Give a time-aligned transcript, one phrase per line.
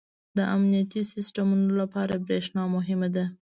[0.37, 3.25] •د امنیتي سیسټمونو لپاره برېښنا مهمه ده.